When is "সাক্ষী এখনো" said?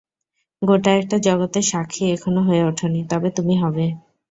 1.71-2.41